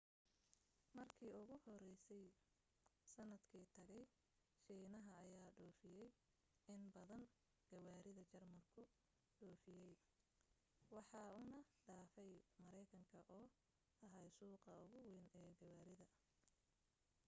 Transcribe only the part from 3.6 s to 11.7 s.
tagay shiinaha ayaa dhoofiyay in badan gawaarida jarmalku dhoofiyo waxa uuna